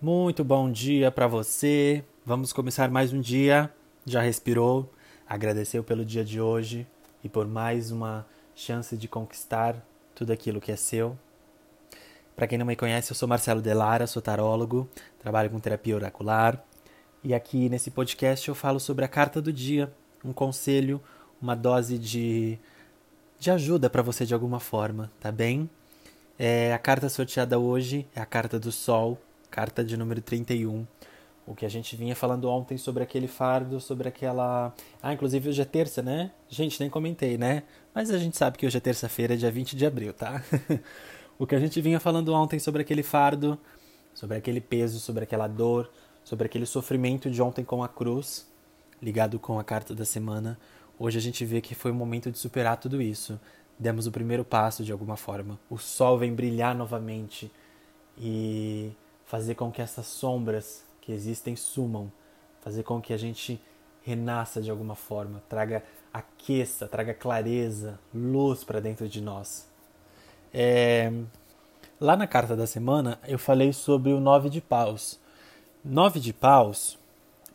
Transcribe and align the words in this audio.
Muito 0.00 0.44
bom 0.44 0.70
dia 0.70 1.10
para 1.10 1.26
você. 1.26 2.04
Vamos 2.24 2.52
começar 2.52 2.88
mais 2.88 3.12
um 3.12 3.20
dia. 3.20 3.68
Já 4.06 4.22
respirou? 4.22 4.88
Agradeceu 5.28 5.82
pelo 5.82 6.04
dia 6.04 6.24
de 6.24 6.40
hoje 6.40 6.86
e 7.24 7.28
por 7.28 7.48
mais 7.48 7.90
uma 7.90 8.24
chance 8.54 8.96
de 8.96 9.08
conquistar 9.08 9.84
tudo 10.14 10.32
aquilo 10.32 10.60
que 10.60 10.70
é 10.70 10.76
seu. 10.76 11.18
Para 12.36 12.46
quem 12.46 12.56
não 12.56 12.64
me 12.64 12.76
conhece, 12.76 13.10
eu 13.10 13.16
sou 13.16 13.28
Marcelo 13.28 13.60
Delara, 13.60 14.06
sou 14.06 14.22
tarólogo, 14.22 14.88
trabalho 15.18 15.50
com 15.50 15.58
terapia 15.58 15.96
oracular 15.96 16.64
e 17.24 17.34
aqui 17.34 17.68
nesse 17.68 17.90
podcast 17.90 18.48
eu 18.48 18.54
falo 18.54 18.78
sobre 18.78 19.04
a 19.04 19.08
carta 19.08 19.42
do 19.42 19.52
dia, 19.52 19.92
um 20.24 20.32
conselho, 20.32 21.02
uma 21.42 21.56
dose 21.56 21.98
de, 21.98 22.56
de 23.36 23.50
ajuda 23.50 23.90
para 23.90 24.02
você 24.02 24.24
de 24.24 24.32
alguma 24.32 24.60
forma, 24.60 25.10
tá 25.18 25.32
bem? 25.32 25.68
É, 26.38 26.72
a 26.72 26.78
carta 26.78 27.08
sorteada 27.08 27.58
hoje 27.58 28.06
é 28.14 28.20
a 28.20 28.26
carta 28.26 28.60
do 28.60 28.70
Sol, 28.70 29.18
carta 29.50 29.84
de 29.84 29.96
número 29.96 30.20
31. 30.20 30.86
O 31.46 31.54
que 31.54 31.64
a 31.64 31.68
gente 31.68 31.96
vinha 31.96 32.14
falando 32.14 32.50
ontem 32.50 32.76
sobre 32.76 33.02
aquele 33.02 33.26
fardo, 33.26 33.80
sobre 33.80 34.08
aquela. 34.08 34.74
Ah, 35.02 35.14
inclusive 35.14 35.48
hoje 35.48 35.62
é 35.62 35.64
terça, 35.64 36.02
né? 36.02 36.30
Gente, 36.48 36.78
nem 36.78 36.90
comentei, 36.90 37.38
né? 37.38 37.62
Mas 37.94 38.10
a 38.10 38.18
gente 38.18 38.36
sabe 38.36 38.58
que 38.58 38.66
hoje 38.66 38.76
é 38.76 38.80
terça-feira, 38.80 39.36
dia 39.36 39.50
20 39.50 39.74
de 39.74 39.86
abril, 39.86 40.12
tá? 40.12 40.42
o 41.38 41.46
que 41.46 41.54
a 41.54 41.58
gente 41.58 41.80
vinha 41.80 41.98
falando 41.98 42.34
ontem 42.34 42.58
sobre 42.58 42.82
aquele 42.82 43.02
fardo, 43.02 43.58
sobre 44.12 44.36
aquele 44.36 44.60
peso, 44.60 45.00
sobre 45.00 45.24
aquela 45.24 45.48
dor, 45.48 45.90
sobre 46.22 46.44
aquele 46.44 46.66
sofrimento 46.66 47.30
de 47.30 47.40
ontem 47.40 47.64
com 47.64 47.82
a 47.82 47.88
cruz, 47.88 48.46
ligado 49.00 49.38
com 49.38 49.58
a 49.58 49.64
carta 49.64 49.94
da 49.94 50.04
semana. 50.04 50.58
Hoje 50.98 51.16
a 51.16 51.22
gente 51.22 51.46
vê 51.46 51.62
que 51.62 51.74
foi 51.74 51.90
o 51.90 51.94
momento 51.94 52.30
de 52.30 52.38
superar 52.38 52.76
tudo 52.76 53.00
isso. 53.00 53.40
Demos 53.78 54.06
o 54.06 54.12
primeiro 54.12 54.44
passo 54.44 54.84
de 54.84 54.92
alguma 54.92 55.16
forma. 55.16 55.58
O 55.70 55.78
sol 55.78 56.18
vem 56.18 56.34
brilhar 56.34 56.74
novamente 56.74 57.50
e 58.18 58.92
fazer 59.28 59.54
com 59.54 59.70
que 59.70 59.82
essas 59.82 60.06
sombras 60.06 60.82
que 61.02 61.12
existem 61.12 61.54
sumam, 61.54 62.10
fazer 62.62 62.82
com 62.82 62.98
que 62.98 63.12
a 63.12 63.16
gente 63.18 63.60
renasça 64.02 64.60
de 64.60 64.70
alguma 64.70 64.94
forma, 64.94 65.42
traga 65.50 65.84
aqueça, 66.12 66.88
traga 66.88 67.12
clareza, 67.12 68.00
luz 68.12 68.64
para 68.64 68.80
dentro 68.80 69.06
de 69.06 69.20
nós. 69.20 69.68
É... 70.52 71.12
Lá 72.00 72.16
na 72.16 72.26
carta 72.26 72.56
da 72.56 72.66
semana 72.66 73.18
eu 73.28 73.38
falei 73.38 73.70
sobre 73.70 74.12
o 74.14 74.20
nove 74.20 74.48
de 74.48 74.62
paus. 74.62 75.20
Nove 75.84 76.20
de 76.20 76.32
paus, 76.32 76.98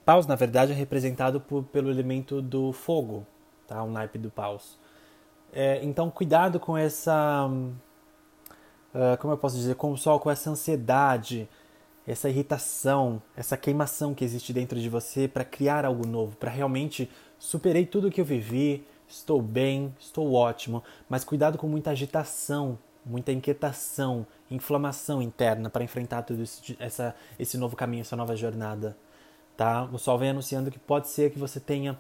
paus 0.06 0.28
na 0.28 0.36
verdade 0.36 0.74
é 0.74 0.76
representado 0.76 1.42
por, 1.42 1.64
pelo 1.64 1.90
elemento 1.90 2.40
do 2.40 2.72
fogo, 2.72 3.26
tá? 3.68 3.82
O 3.82 3.90
naipe 3.90 4.20
do 4.20 4.30
paus. 4.30 4.78
É, 5.52 5.84
então 5.84 6.12
cuidado 6.12 6.60
com 6.60 6.78
essa, 6.78 7.48
uh, 7.48 9.18
como 9.20 9.34
eu 9.34 9.38
posso 9.38 9.56
dizer, 9.56 9.76
com 9.76 9.92
o 9.92 9.98
sol, 9.98 10.20
com 10.20 10.30
essa 10.30 10.52
ansiedade, 10.52 11.50
essa 12.08 12.30
irritação, 12.30 13.22
essa 13.36 13.56
queimação 13.56 14.14
que 14.14 14.26
existe 14.26 14.52
dentro 14.52 14.80
de 14.80 14.90
você 14.90 15.28
para 15.28 15.46
criar 15.46 15.86
algo 15.86 16.06
novo, 16.06 16.36
para 16.36 16.52
realmente 16.52 17.10
superei 17.40 17.86
tudo 17.86 18.12
que 18.12 18.20
eu 18.20 18.26
vivi, 18.26 18.86
estou 19.08 19.42
bem, 19.42 19.94
estou 20.00 20.34
ótimo, 20.34 20.84
mas 21.08 21.24
cuidado 21.24 21.58
com 21.58 21.68
muita 21.68 21.92
agitação, 21.92 22.78
muita 23.06 23.32
inquietação, 23.32 24.26
inflamação 24.50 25.22
interna 25.22 25.70
para 25.70 25.84
enfrentar 25.84 26.24
tudo 26.24 26.44
isso, 26.44 26.76
essa, 26.80 27.16
esse 27.40 27.58
novo 27.58 27.76
caminho, 27.76 28.02
essa 28.02 28.16
nova 28.16 28.36
jornada, 28.36 28.98
tá? 29.56 29.84
O 29.92 29.98
sol 29.98 30.18
vem 30.18 30.30
anunciando 30.30 30.72
que 30.72 30.80
pode 30.80 31.08
ser 31.08 31.32
que 31.32 31.40
você 31.40 31.60
tenha 31.60 31.98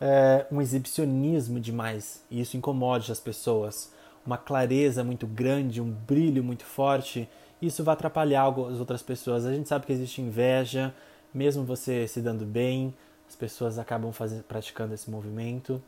é, 0.00 0.46
um 0.50 0.60
exibicionismo 0.60 1.58
demais 1.58 2.22
e 2.30 2.40
isso 2.40 2.56
incomode 2.56 3.10
as 3.10 3.20
pessoas, 3.20 3.92
uma 4.24 4.36
clareza 4.36 5.02
muito 5.02 5.26
grande, 5.26 5.80
um 5.80 5.90
brilho 5.90 6.44
muito 6.44 6.64
forte 6.64 7.28
isso 7.60 7.82
vai 7.82 7.94
atrapalhar 7.94 8.46
as 8.46 8.78
outras 8.78 9.02
pessoas. 9.02 9.44
A 9.44 9.52
gente 9.52 9.68
sabe 9.68 9.86
que 9.86 9.92
existe 9.92 10.20
inveja, 10.20 10.94
mesmo 11.32 11.64
você 11.64 12.06
se 12.06 12.20
dando 12.20 12.44
bem, 12.44 12.94
as 13.28 13.36
pessoas 13.36 13.78
acabam 13.78 14.12
fazendo, 14.12 14.42
praticando 14.44 14.94
esse 14.94 15.10
movimento. 15.10 15.82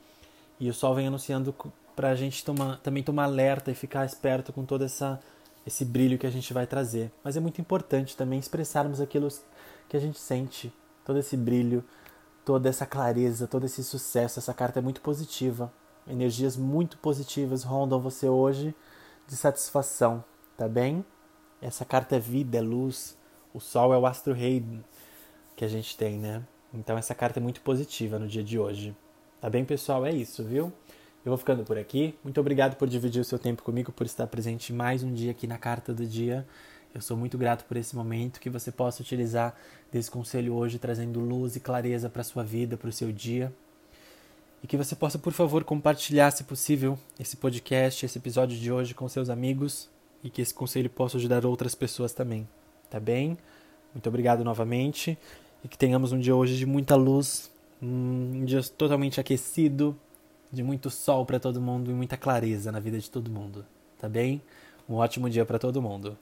E 0.58 0.68
o 0.68 0.74
sol 0.74 0.94
vem 0.94 1.06
anunciando 1.06 1.54
para 1.96 2.10
a 2.10 2.14
gente 2.14 2.44
tomar, 2.44 2.78
também 2.78 3.02
tomar 3.02 3.24
alerta 3.24 3.70
e 3.70 3.74
ficar 3.74 4.04
esperto 4.04 4.52
com 4.52 4.64
todo 4.64 4.84
essa, 4.84 5.18
esse 5.66 5.84
brilho 5.84 6.18
que 6.18 6.26
a 6.26 6.30
gente 6.30 6.52
vai 6.52 6.66
trazer. 6.66 7.10
Mas 7.24 7.36
é 7.36 7.40
muito 7.40 7.60
importante 7.60 8.16
também 8.16 8.38
expressarmos 8.38 9.00
aquilo 9.00 9.28
que 9.88 9.96
a 9.96 10.00
gente 10.00 10.18
sente, 10.18 10.72
todo 11.04 11.18
esse 11.18 11.36
brilho, 11.36 11.84
toda 12.44 12.68
essa 12.68 12.84
clareza, 12.84 13.46
todo 13.46 13.66
esse 13.66 13.82
sucesso. 13.82 14.38
Essa 14.38 14.52
carta 14.52 14.80
é 14.80 14.82
muito 14.82 15.00
positiva. 15.00 15.72
Energias 16.06 16.56
muito 16.56 16.98
positivas 16.98 17.62
rondam 17.62 18.00
você 18.00 18.28
hoje 18.28 18.74
de 19.26 19.36
satisfação, 19.36 20.24
tá 20.56 20.68
bem? 20.68 21.04
Essa 21.60 21.84
carta 21.84 22.16
é 22.16 22.18
vida, 22.18 22.58
é 22.58 22.60
luz. 22.60 23.16
O 23.52 23.60
Sol 23.60 23.92
é 23.92 23.98
o 23.98 24.06
astro-rei 24.06 24.64
que 25.56 25.64
a 25.64 25.68
gente 25.68 25.96
tem, 25.96 26.18
né? 26.18 26.42
Então 26.72 26.96
essa 26.96 27.14
carta 27.14 27.38
é 27.38 27.42
muito 27.42 27.60
positiva 27.60 28.18
no 28.18 28.26
dia 28.26 28.42
de 28.42 28.58
hoje. 28.58 28.96
Tá 29.40 29.50
bem, 29.50 29.64
pessoal? 29.64 30.06
É 30.06 30.12
isso, 30.12 30.44
viu? 30.44 30.72
Eu 31.24 31.30
vou 31.30 31.36
ficando 31.36 31.64
por 31.64 31.76
aqui. 31.76 32.14
Muito 32.24 32.40
obrigado 32.40 32.76
por 32.76 32.88
dividir 32.88 33.20
o 33.20 33.24
seu 33.24 33.38
tempo 33.38 33.62
comigo, 33.62 33.92
por 33.92 34.06
estar 34.06 34.26
presente 34.26 34.72
mais 34.72 35.02
um 35.02 35.12
dia 35.12 35.32
aqui 35.32 35.46
na 35.46 35.58
Carta 35.58 35.92
do 35.92 36.06
Dia. 36.06 36.46
Eu 36.94 37.00
sou 37.00 37.16
muito 37.16 37.36
grato 37.36 37.64
por 37.66 37.76
esse 37.76 37.94
momento 37.94 38.40
que 38.40 38.48
você 38.48 38.72
possa 38.72 39.02
utilizar 39.02 39.54
desse 39.92 40.10
conselho 40.10 40.54
hoje, 40.54 40.78
trazendo 40.78 41.20
luz 41.20 41.56
e 41.56 41.60
clareza 41.60 42.08
para 42.08 42.24
sua 42.24 42.42
vida, 42.42 42.76
para 42.76 42.88
o 42.88 42.92
seu 42.92 43.12
dia. 43.12 43.52
E 44.62 44.66
que 44.66 44.76
você 44.76 44.96
possa, 44.96 45.18
por 45.18 45.32
favor, 45.32 45.62
compartilhar, 45.62 46.30
se 46.30 46.44
possível, 46.44 46.98
esse 47.18 47.36
podcast, 47.36 48.04
esse 48.04 48.18
episódio 48.18 48.58
de 48.58 48.72
hoje 48.72 48.94
com 48.94 49.08
seus 49.08 49.30
amigos, 49.30 49.88
e 50.22 50.30
que 50.30 50.42
esse 50.42 50.52
conselho 50.52 50.90
possa 50.90 51.16
ajudar 51.16 51.44
outras 51.46 51.74
pessoas 51.74 52.12
também, 52.12 52.48
tá 52.88 53.00
bem? 53.00 53.36
Muito 53.94 54.08
obrigado 54.08 54.44
novamente 54.44 55.18
e 55.64 55.68
que 55.68 55.76
tenhamos 55.76 56.12
um 56.12 56.18
dia 56.18 56.34
hoje 56.34 56.56
de 56.56 56.66
muita 56.66 56.94
luz, 56.94 57.50
um 57.82 58.44
dia 58.44 58.62
totalmente 58.62 59.20
aquecido, 59.20 59.96
de 60.52 60.62
muito 60.62 60.90
sol 60.90 61.24
para 61.24 61.38
todo 61.38 61.60
mundo 61.60 61.90
e 61.90 61.94
muita 61.94 62.16
clareza 62.16 62.72
na 62.72 62.80
vida 62.80 62.98
de 62.98 63.10
todo 63.10 63.30
mundo, 63.30 63.64
tá 63.98 64.08
bem? 64.08 64.42
Um 64.88 64.94
ótimo 64.94 65.30
dia 65.30 65.44
para 65.44 65.58
todo 65.58 65.80
mundo. 65.80 66.16